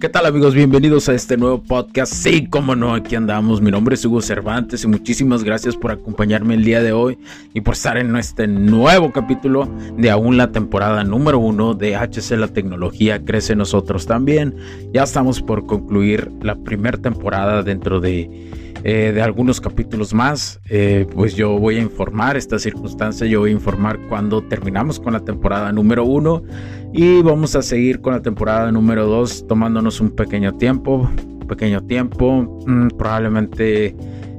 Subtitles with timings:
[0.00, 0.54] ¿Qué tal amigos?
[0.54, 2.10] Bienvenidos a este nuevo podcast.
[2.10, 3.60] Sí, como no, aquí andamos.
[3.60, 7.18] Mi nombre es Hugo Cervantes y muchísimas gracias por acompañarme el día de hoy
[7.52, 9.68] y por estar en este nuevo capítulo
[9.98, 14.56] de aún la temporada número uno de HC La Tecnología Crece Nosotros también.
[14.94, 21.06] Ya estamos por concluir la primera temporada dentro de eh, de algunos capítulos más, eh,
[21.14, 25.20] pues yo voy a informar esta circunstancia, yo voy a informar cuando terminamos con la
[25.20, 26.42] temporada número uno
[26.92, 31.10] y vamos a seguir con la temporada número dos tomándonos un pequeño tiempo,
[31.46, 33.94] pequeño tiempo, mm, probablemente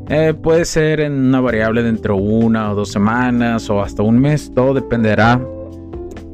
[0.09, 4.19] eh, puede ser en una variable dentro de una o dos semanas o hasta un
[4.19, 5.39] mes, todo dependerá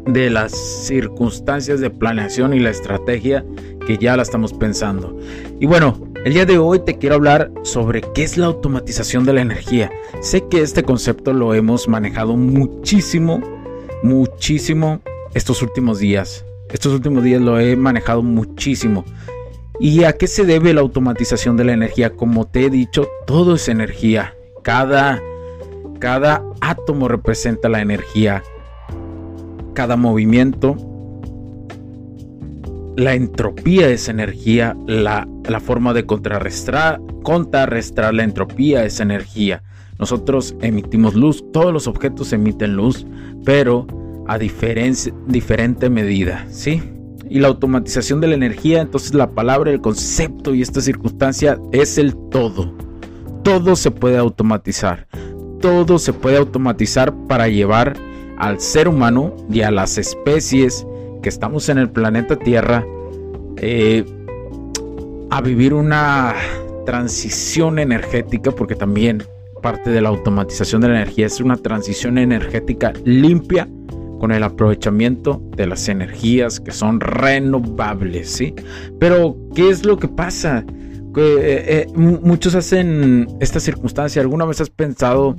[0.05, 3.45] de las circunstancias de planeación y la estrategia
[3.88, 5.17] que ya la estamos pensando.
[5.61, 9.31] Y bueno, el día de hoy te quiero hablar sobre qué es la automatización de
[9.31, 9.89] la energía.
[10.19, 13.41] Sé que este concepto lo hemos manejado muchísimo,
[14.03, 14.99] muchísimo
[15.33, 16.43] estos últimos días.
[16.69, 19.05] Estos últimos días lo he manejado muchísimo.
[19.80, 22.09] ¿Y a qué se debe la automatización de la energía?
[22.09, 24.35] Como te he dicho, todo es energía.
[24.63, 25.21] Cada,
[25.99, 28.43] cada átomo representa la energía.
[29.73, 30.75] Cada movimiento
[32.98, 35.28] la entropía es energía, la,
[35.64, 39.62] forma de contrarrestar, contrarrestar la entropía es energía.
[40.00, 43.06] Nosotros emitimos luz, todos los objetos emiten luz,
[43.45, 43.86] pero
[44.28, 46.81] a diferente medida, ¿sí?
[47.30, 52.00] Y la automatización de la energía, entonces la palabra, el concepto y esta circunstancia es
[52.00, 52.76] el todo.
[53.44, 55.08] Todo se puede automatizar.
[55.61, 57.95] Todo se puede automatizar para llevar
[58.39, 60.86] al ser humano y a las especies
[61.21, 62.86] que estamos en el planeta Tierra
[63.62, 64.06] eh,
[65.30, 66.36] a vivir una
[66.86, 69.23] transición energética, porque también
[69.62, 73.68] parte de la automatización de la energía es una transición energética limpia
[74.20, 78.54] con el aprovechamiento de las energías que son renovables, ¿sí?
[79.00, 80.64] Pero, ¿qué es lo que pasa?
[81.16, 84.22] Eh, eh, muchos hacen esta circunstancia.
[84.22, 85.36] ¿Alguna vez has pensado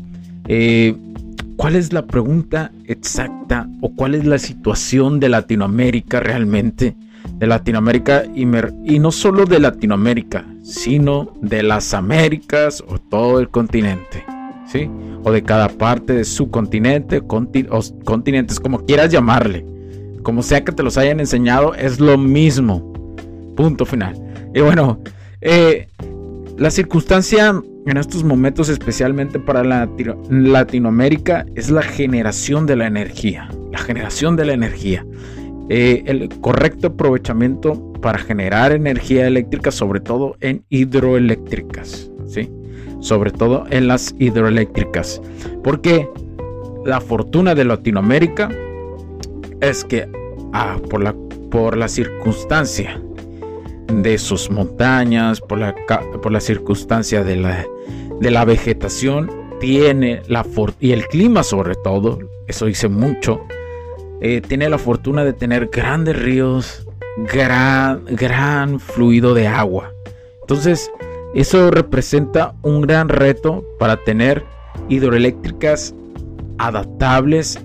[1.57, 6.97] cuál es la pregunta exacta o cuál es la situación de Latinoamérica realmente?
[7.35, 8.43] De Latinoamérica y,
[8.85, 14.25] y, no solo de Latinoamérica, sino de las Américas o todo el continente,
[14.67, 14.91] ¿sí?
[15.25, 19.65] O de cada parte de su continente o continentes, como quieras llamarle.
[20.23, 22.93] Como sea que te los hayan enseñado, es lo mismo.
[23.57, 24.15] Punto final.
[24.55, 25.01] Y bueno,
[25.41, 25.89] eh,
[26.57, 33.49] la circunstancia en estos momentos, especialmente para Latinoamérica, es la generación de la energía.
[33.73, 35.07] La generación de la energía.
[35.71, 42.51] Eh, el correcto aprovechamiento para generar energía eléctrica, sobre todo en hidroeléctricas, ¿sí?
[43.01, 45.21] Sobre todo en las hidroeléctricas.
[45.63, 46.09] Porque
[46.87, 48.49] la fortuna de Latinoamérica
[49.61, 50.09] es que
[50.53, 51.15] ah, por, la,
[51.51, 53.01] por la circunstancia
[53.93, 55.75] de sus montañas, por la,
[56.23, 57.67] por la circunstancia de la,
[58.21, 59.31] de la vegetación,
[59.61, 60.47] tiene la
[60.81, 63.45] y el clima sobre todo, eso dice mucho,
[64.21, 66.87] eh, tiene la fortuna de tener grandes ríos,
[67.33, 69.93] gran, gran fluido de agua.
[70.43, 70.91] Entonces,
[71.35, 74.45] eso representa un gran reto para tener
[74.89, 75.95] hidroeléctricas
[76.59, 77.59] adaptables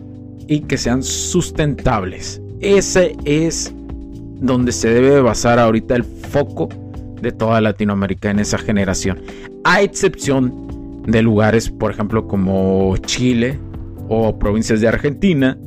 [0.48, 2.42] y que sean sustentables.
[2.60, 3.74] Ese es
[4.40, 6.70] donde se debe basar ahorita el foco
[7.22, 9.22] de toda Latinoamérica en esa generación.
[9.64, 13.60] A excepción de lugares, por ejemplo, como Chile
[14.10, 15.58] o provincias de Argentina,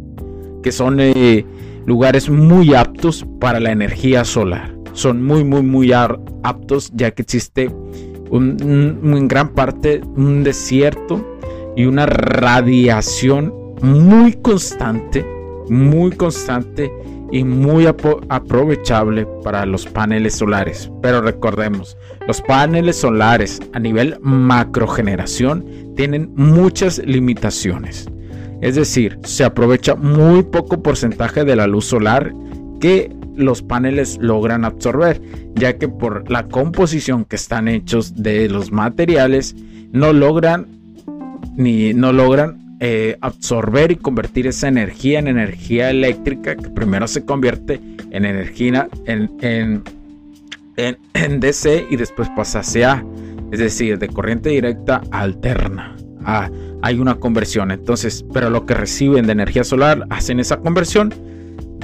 [0.67, 1.47] que son eh,
[1.87, 4.75] lugares muy aptos para la energía solar.
[4.95, 7.71] Son muy, muy, muy aptos ya que existe
[8.33, 11.25] en gran parte un desierto
[11.77, 15.25] y una radiación muy constante,
[15.69, 16.91] muy constante
[17.31, 20.91] y muy aprovechable para los paneles solares.
[21.01, 21.97] Pero recordemos,
[22.27, 25.65] los paneles solares a nivel macrogeneración
[25.95, 28.09] tienen muchas limitaciones.
[28.61, 32.33] Es decir, se aprovecha muy poco porcentaje de la luz solar
[32.81, 35.21] que los paneles logran absorber,
[35.55, 39.55] ya que por la composición que están hechos de los materiales
[39.93, 40.67] no logran
[41.57, 47.25] ni no logran eh, absorber y convertir esa energía en energía eléctrica que primero se
[47.25, 47.81] convierte
[48.11, 49.83] en energía en, en,
[51.15, 53.05] en, DC y después pasa hacia A.
[53.51, 55.97] es decir, de corriente directa alterna.
[56.87, 61.13] Hay una conversión, entonces, pero lo que reciben de energía solar hacen esa conversión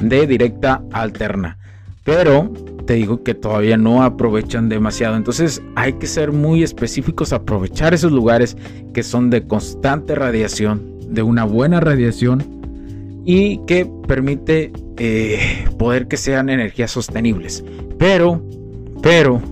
[0.00, 1.58] de directa alterna.
[2.04, 2.52] Pero
[2.86, 5.16] te digo que todavía no aprovechan demasiado.
[5.16, 8.56] Entonces hay que ser muy específicos, aprovechar esos lugares
[8.94, 12.44] que son de constante radiación, de una buena radiación
[13.24, 17.64] y que permite eh, poder que sean energías sostenibles.
[17.98, 18.40] Pero,
[19.02, 19.42] pero,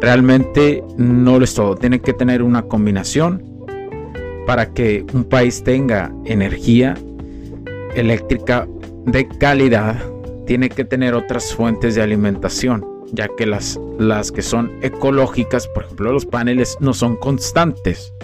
[0.00, 1.76] realmente no lo es todo.
[1.76, 3.57] Tiene que tener una combinación
[4.48, 6.94] para que un país tenga energía
[7.94, 8.66] eléctrica
[9.04, 10.02] de calidad
[10.46, 15.84] tiene que tener otras fuentes de alimentación, ya que las, las que son ecológicas, por
[15.84, 18.14] ejemplo los paneles, no son constantes.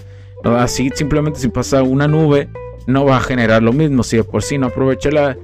[0.44, 2.49] Así simplemente si pasa una nube,
[2.87, 4.03] no va a generar lo mismo.
[4.03, 5.37] Si de por sí no aprovecha la,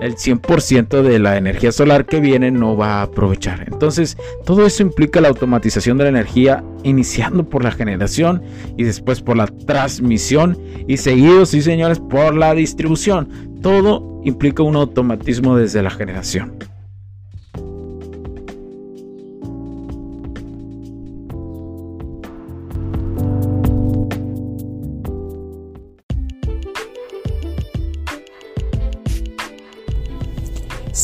[0.00, 3.64] el 100% de la energía solar que viene no va a aprovechar.
[3.66, 8.42] Entonces, todo eso implica la automatización de la energía, iniciando por la generación
[8.76, 13.28] y después por la transmisión y seguido, sí señores, por la distribución.
[13.62, 16.77] Todo implica un automatismo desde la generación.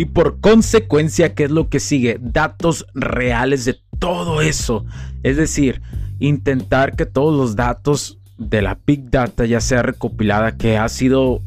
[0.00, 2.16] Y por consecuencia, ¿qué es lo que sigue?
[2.18, 4.86] Datos reales de todo eso.
[5.22, 5.82] Es decir,
[6.20, 11.42] intentar que todos los datos de la Big Data ya sea recopilada, que ha sido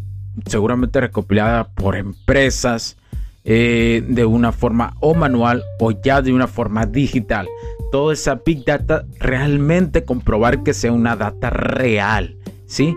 [0.45, 2.95] seguramente recopilada por empresas
[3.43, 7.47] eh, de una forma o manual o ya de una forma digital.
[7.91, 12.93] Toda esa Big Data realmente comprobar que sea una data real, ¿sí?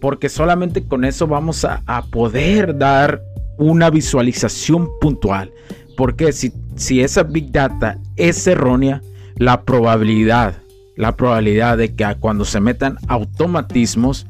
[0.00, 3.22] Porque solamente con eso vamos a, a poder dar
[3.60, 5.52] una visualización puntual.
[5.96, 9.02] Porque si, si esa Big Data es errónea,
[9.36, 10.56] la probabilidad,
[10.96, 14.26] la probabilidad de que cuando se metan automatismos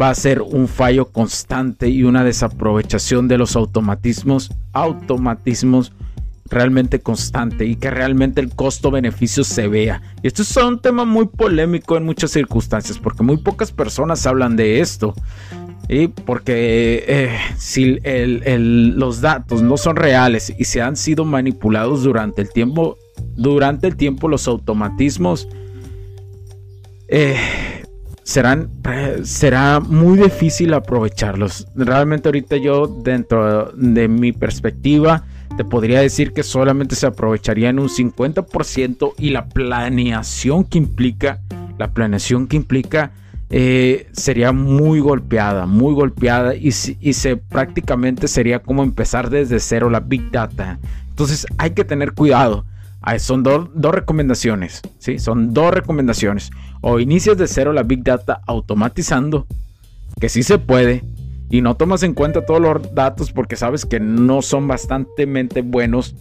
[0.00, 5.92] va a ser un fallo constante y una desaprovechación de los automatismos, automatismos
[6.50, 10.02] realmente constante y que realmente el costo-beneficio se vea.
[10.22, 14.56] Y esto es un tema muy polémico en muchas circunstancias porque muy pocas personas hablan
[14.56, 15.14] de esto.
[15.88, 17.98] Y porque eh, si
[18.56, 22.96] los datos no son reales y se han sido manipulados durante el tiempo,
[23.36, 25.46] durante el tiempo los automatismos
[27.08, 27.36] eh,
[28.22, 28.70] serán,
[29.24, 31.68] será muy difícil aprovecharlos.
[31.74, 35.24] Realmente ahorita yo dentro de mi perspectiva
[35.56, 41.40] te podría decir que solamente se aprovecharía en un 50% y la planeación que implica,
[41.78, 43.12] la planeación que implica
[43.50, 50.00] eh, sería muy golpeada, muy golpeada y, se prácticamente sería como empezar desde cero la
[50.00, 50.78] Big Data.
[51.08, 52.64] Entonces hay que tener cuidado.
[53.18, 55.18] son dos recomendaciones, ¿sí?
[55.18, 56.50] Son dos recomendaciones.
[56.80, 59.46] O inicias de cero la Big Data automatizando,
[60.20, 61.04] que sí se puede,
[61.50, 65.26] y no tomas en cuenta todos los datos porque sabes que no son bastante
[65.62, 66.16] buenos.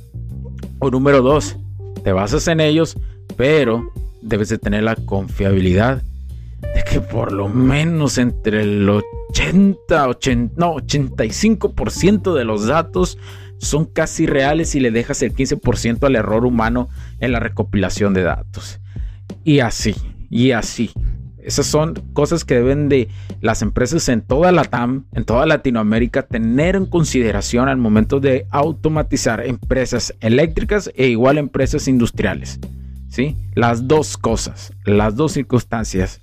[0.80, 1.58] O número dos,
[2.04, 2.98] te basas en ellos,
[3.38, 3.90] pero
[4.22, 6.04] debes de tener la confiabilidad
[6.84, 13.18] que por lo menos entre el 80, 80 no, 85% de los datos
[13.58, 18.24] son casi reales y le dejas el 15% al error humano en la recopilación de
[18.24, 18.80] datos.
[19.44, 19.96] Y así,
[20.30, 20.92] y así.
[21.38, 23.10] Esas son cosas que deben de
[23.42, 28.48] las empresas en toda la TAM, en toda Latinoamérica, tener en consideración al momento de
[28.50, 32.60] automatizar empresas eléctricas e igual empresas industriales.
[33.10, 33.38] ¿Sí?
[33.54, 36.22] Las dos cosas, las dos circunstancias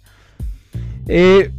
[1.06, 1.50] eh,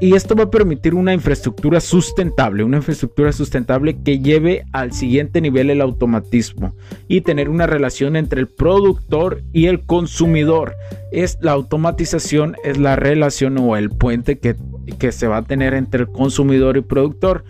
[0.00, 5.40] y esto va a permitir una infraestructura sustentable, una infraestructura sustentable que lleve al siguiente
[5.40, 6.74] nivel el automatismo
[7.08, 10.76] y tener una relación entre el productor y el consumidor.
[11.10, 14.56] Es la automatización es la relación o el puente que
[14.96, 17.44] que se va a tener entre el consumidor y productor,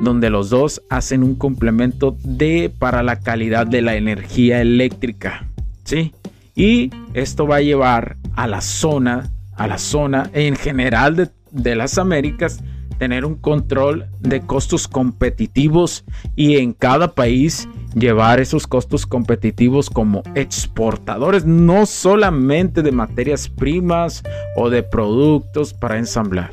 [0.00, 5.48] donde los dos hacen un complemento de para la calidad de la energía eléctrica,
[5.84, 6.14] ¿sí?
[6.54, 11.76] Y esto va a llevar a la zona, a la zona en general de, de
[11.76, 12.62] las Américas,
[12.98, 16.04] tener un control de costos competitivos
[16.36, 24.22] y en cada país llevar esos costos competitivos como exportadores, no solamente de materias primas
[24.56, 26.52] o de productos para ensamblar,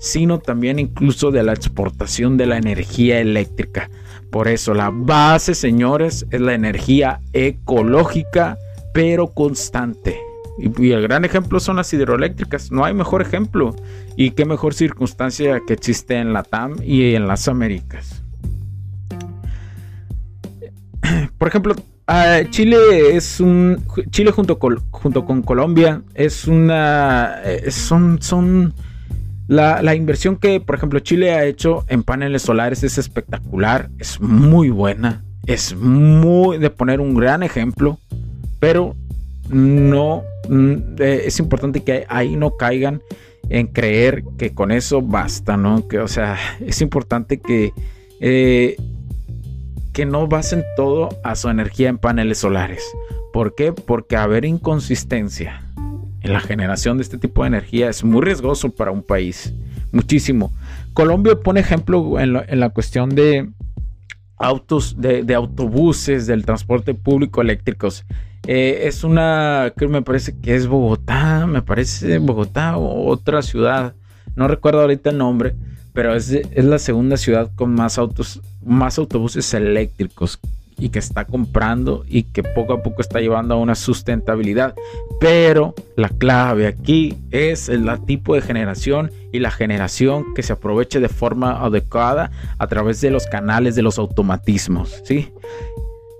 [0.00, 3.90] sino también incluso de la exportación de la energía eléctrica.
[4.30, 8.58] Por eso la base, señores, es la energía ecológica,
[8.92, 10.33] pero constante.
[10.58, 12.70] Y, el gran ejemplo son las hidroeléctricas.
[12.70, 13.74] No hay mejor ejemplo.
[14.16, 18.22] Y qué mejor circunstancia que existe en la TAM y en las Américas.
[21.38, 21.74] Por ejemplo,
[22.06, 23.84] ah, Chile es un.
[24.10, 27.40] Chile junto con, junto con Colombia es una.
[27.44, 28.22] Eh, son.
[28.22, 28.74] son
[29.46, 34.18] la, la, inversión que, por ejemplo, Chile ha hecho en paneles solares es espectacular, es
[34.18, 37.98] muy buena, es muy de poner un gran ejemplo,
[38.58, 38.96] pero
[39.50, 43.02] no mm, es importante que ahí no caigan
[43.48, 45.86] en creer que con eso basta, ¿no?
[45.88, 47.72] Que, o sea, es importante que,
[48.20, 48.76] eh,
[49.92, 52.82] que no basen todo a su energía en paneles solares.
[53.32, 53.72] ¿Por qué?
[53.72, 55.62] Porque haber inconsistencia
[56.22, 59.52] en la generación de este tipo de energía es muy riesgoso para un país.
[59.92, 60.52] Muchísimo.
[60.94, 63.50] Colombia pone ejemplo en, la cuestión de
[64.38, 68.04] autos, de, de autobuses, del transporte público eléctricos.
[68.46, 73.94] Eh, es una, que me parece que es Bogotá, me parece Bogotá o otra ciudad,
[74.36, 75.54] no recuerdo ahorita el nombre,
[75.92, 80.38] pero es, es la segunda ciudad con más autos, más autobuses eléctricos
[80.76, 84.74] y que está comprando y que poco a poco está llevando a una sustentabilidad.
[85.20, 91.00] Pero la clave aquí es el tipo de generación y la generación que se aproveche
[91.00, 95.02] de forma adecuada a través de los canales de los automatismos.
[95.04, 95.32] ¿sí?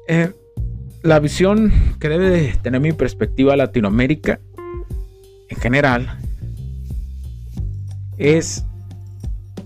[0.09, 0.33] Eh,
[1.05, 1.71] la visión
[2.01, 4.41] que debe tener mi perspectiva Latinoamérica
[5.51, 6.19] en general
[8.17, 8.65] es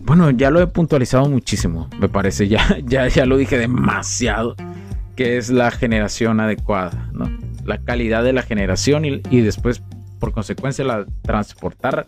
[0.00, 4.57] bueno, ya lo he puntualizado muchísimo, me parece, ya, ya, ya lo dije demasiado,
[5.14, 7.30] que es la generación adecuada, ¿no?
[7.64, 9.83] La calidad de la generación y, y después,
[10.18, 12.07] por consecuencia, la transportar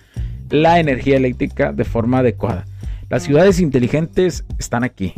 [0.49, 2.65] la energía eléctrica de forma adecuada.
[3.11, 5.13] Las ciudades inteligentes están aquí,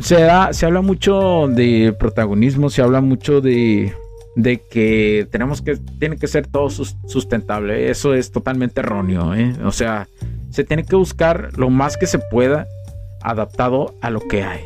[0.00, 3.92] se, se habla mucho de protagonismo, se habla mucho de,
[4.36, 7.90] de que tenemos que, tiene que ser todo sustentable.
[7.90, 9.34] Eso es totalmente erróneo.
[9.34, 9.54] ¿eh?
[9.64, 10.08] O sea,
[10.50, 12.66] se tiene que buscar lo más que se pueda
[13.22, 14.60] adaptado a lo que hay.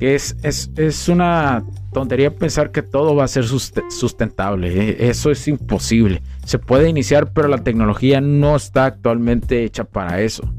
[0.00, 4.90] Es, es, es una tontería pensar que todo va a ser sustentable.
[4.90, 4.96] ¿eh?
[5.08, 6.22] Eso es imposible.
[6.44, 10.52] Se puede iniciar, pero la tecnología no está actualmente hecha para eso.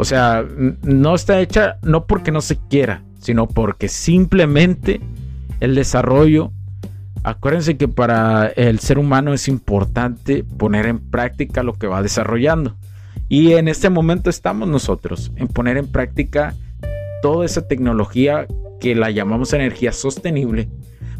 [0.00, 0.46] O sea,
[0.82, 4.98] no está hecha no porque no se quiera, sino porque simplemente
[5.60, 6.52] el desarrollo,
[7.22, 12.76] acuérdense que para el ser humano es importante poner en práctica lo que va desarrollando.
[13.28, 16.54] Y en este momento estamos nosotros en poner en práctica
[17.20, 18.46] toda esa tecnología
[18.80, 20.70] que la llamamos energía sostenible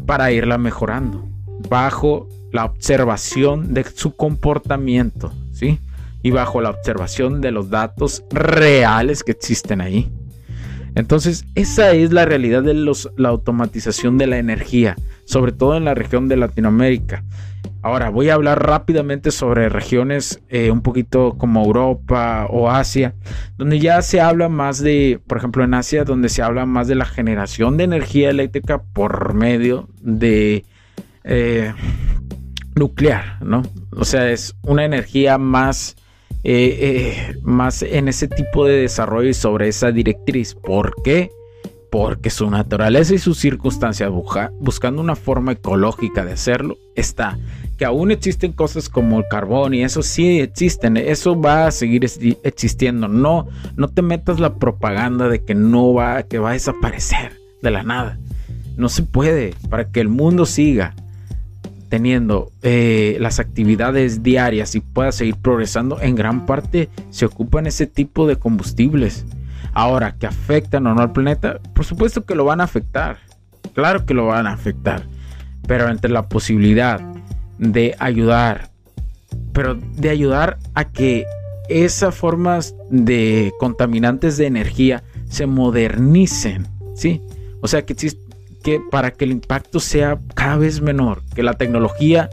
[0.07, 1.29] para irla mejorando
[1.69, 5.79] bajo la observación de su comportamiento, ¿sí?
[6.23, 10.11] Y bajo la observación de los datos reales que existen ahí.
[10.95, 15.93] Entonces, esa es la realidad de la automatización de la energía, sobre todo en la
[15.93, 17.23] región de Latinoamérica.
[17.83, 23.15] Ahora voy a hablar rápidamente sobre regiones eh, un poquito como Europa o Asia,
[23.57, 26.95] donde ya se habla más de, por ejemplo en Asia, donde se habla más de
[26.95, 30.63] la generación de energía eléctrica por medio de
[31.23, 31.73] eh,
[32.75, 33.63] nuclear, ¿no?
[33.95, 35.95] O sea, es una energía más
[36.43, 36.77] eh,
[37.33, 40.55] eh, más en ese tipo de desarrollo y sobre esa directriz.
[40.55, 41.31] ¿Por qué?
[41.91, 44.09] Porque su naturaleza y sus circunstancias,
[44.59, 47.37] buscando una forma ecológica de hacerlo, está.
[47.77, 52.05] Que aún existen cosas como el carbón y eso sí existen, eso va a seguir
[52.43, 53.07] existiendo.
[53.07, 57.71] No, no te metas la propaganda de que no va, que va a desaparecer de
[57.71, 58.19] la nada.
[58.77, 60.95] No se puede para que el mundo siga
[61.91, 67.85] teniendo eh, las actividades diarias y pueda seguir progresando, en gran parte se ocupan ese
[67.85, 69.25] tipo de combustibles.
[69.73, 73.17] Ahora, que afectan o no al planeta, por supuesto que lo van a afectar.
[73.73, 75.03] Claro que lo van a afectar.
[75.67, 77.01] Pero entre la posibilidad
[77.57, 78.71] de ayudar,
[79.51, 81.25] pero de ayudar a que
[81.67, 87.21] esas formas de contaminantes de energía se modernicen, ¿sí?
[87.59, 88.30] O sea, que existe
[88.63, 92.29] que para que el impacto sea cada vez menor, que la tecnología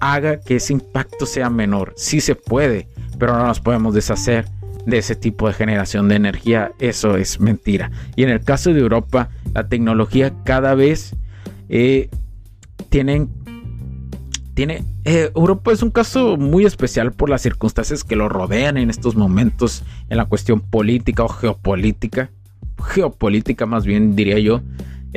[0.00, 1.92] haga que ese impacto sea menor.
[1.96, 4.46] Sí se puede, pero no nos podemos deshacer
[4.86, 6.72] de ese tipo de generación de energía.
[6.78, 7.90] Eso es mentira.
[8.14, 11.14] Y en el caso de Europa, la tecnología cada vez
[11.68, 12.08] eh,
[12.88, 13.28] tienen
[14.54, 18.88] tiene eh, Europa es un caso muy especial por las circunstancias que lo rodean en
[18.88, 22.30] estos momentos en la cuestión política o geopolítica
[22.82, 24.62] geopolítica más bien diría yo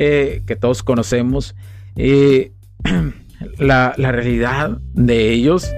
[0.02, 1.54] eh, que todos conocemos
[3.58, 5.70] la, la, realidad de ellos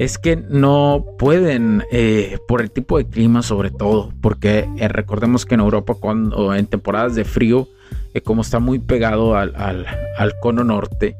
[0.00, 5.46] es que no pueden, eh, por el tipo de clima sobre todo, porque eh, recordemos
[5.46, 7.68] que en Europa cuando en temporadas de frío,
[8.14, 11.14] eh, como está muy pegado al, al, cono norte,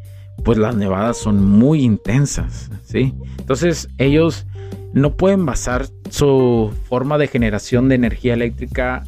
[0.45, 3.15] pues las nevadas son muy intensas, ¿sí?
[3.39, 4.47] Entonces ellos
[4.93, 9.05] no pueden basar su forma de generación de energía eléctrica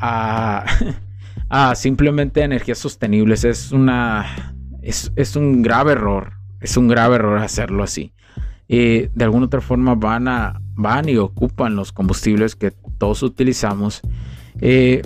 [0.00, 0.64] a,
[1.48, 3.44] a simplemente energías sostenibles.
[3.44, 4.54] Es una...
[4.82, 6.34] Es, es un grave error.
[6.60, 8.12] Es un grave error hacerlo así.
[8.68, 14.00] Eh, de alguna otra forma van, a, van y ocupan los combustibles que todos utilizamos.
[14.60, 15.02] Eh,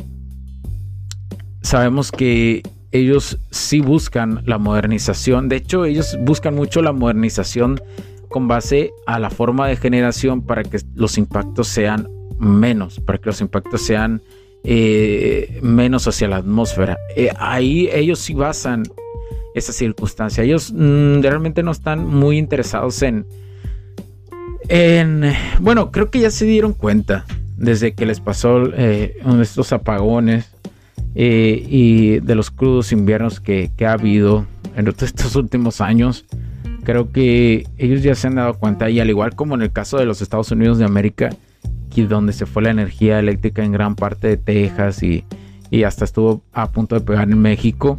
[1.63, 5.49] sabemos que ellos sí buscan la modernización.
[5.49, 7.81] De hecho, ellos buscan mucho la modernización
[8.29, 13.27] con base a la forma de generación para que los impactos sean menos, para que
[13.27, 14.23] los impactos sean
[14.65, 16.99] eh, menos hacia la atmósfera.
[17.39, 18.85] ahí ellos sí basan
[19.55, 20.45] esa circunstancia.
[20.45, 23.27] Ellos mm, realmente no están muy interesados en,
[25.61, 27.25] bueno, creo que ya se dieron cuenta
[27.57, 30.55] desde que les pasó eh, estos apagones
[31.15, 34.47] eh, y de los crudos inviernos que, ha habido
[34.77, 36.25] en estos últimos años.
[36.85, 39.99] Creo que ellos ya se han dado cuenta y al igual como en el caso
[39.99, 41.31] de los Estados Unidos de América,
[42.03, 45.25] donde se fue la energía eléctrica en gran parte de Texas y,
[45.85, 47.97] hasta estuvo a punto de pegar en México,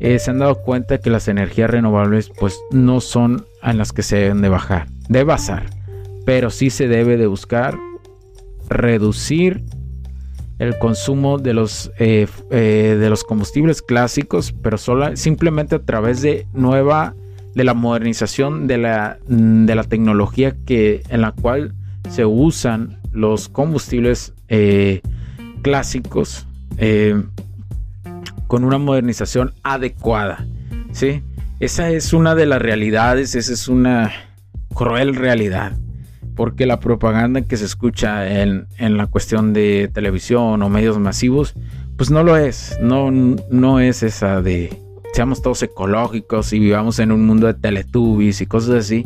[0.00, 4.02] eh, se han dado cuenta que las energías renovables pues no son en las que
[4.02, 5.78] se deben de bajar, de basar
[6.28, 7.78] pero sí se debe de buscar
[8.68, 9.64] reducir
[10.58, 16.20] el consumo de los, eh, eh, de los combustibles clásicos, pero solo, simplemente a través
[16.20, 17.14] de nueva,
[17.54, 21.72] de la modernización de la, de la tecnología que, en la cual
[22.10, 25.00] se usan los combustibles eh,
[25.62, 26.46] clásicos
[28.46, 30.46] con una modernización adecuada.
[30.92, 31.22] ¿sí?
[31.60, 34.12] Esa es una de las realidades, esa es una
[34.74, 35.72] cruel realidad
[36.38, 41.54] porque la propaganda que se escucha en, la cuestión de televisión o medios masivos,
[41.96, 44.70] pues no lo es, no, no es esa de
[45.12, 49.04] seamos todos ecológicos y vivamos en un mundo de teletubbies y cosas así.